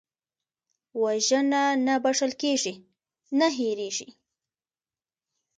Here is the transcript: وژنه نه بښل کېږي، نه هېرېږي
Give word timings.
وژنه 1.01 1.63
نه 1.85 1.95
بښل 2.03 2.31
کېږي، 2.41 2.73
نه 3.39 3.47
هېرېږي 3.57 4.07